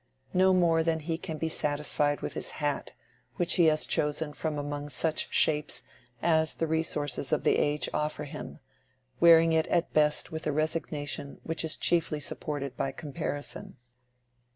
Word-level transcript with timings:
No 0.33 0.51
more 0.51 0.81
than 0.81 1.01
he 1.01 1.19
can 1.19 1.37
be 1.37 1.47
satisfied 1.47 2.21
with 2.21 2.33
his 2.33 2.49
hat, 2.57 2.95
which 3.35 3.53
he 3.57 3.65
has 3.65 3.85
chosen 3.85 4.33
from 4.33 4.57
among 4.57 4.89
such 4.89 5.31
shapes 5.31 5.83
as 6.23 6.55
the 6.55 6.65
resources 6.65 7.31
of 7.31 7.43
the 7.43 7.59
age 7.59 7.87
offer 7.93 8.23
him, 8.23 8.57
wearing 9.19 9.53
it 9.53 9.67
at 9.67 9.93
best 9.93 10.31
with 10.31 10.47
a 10.47 10.51
resignation 10.51 11.39
which 11.43 11.63
is 11.63 11.77
chiefly 11.77 12.19
supported 12.19 12.75
by 12.75 12.91
comparison. 12.91 13.77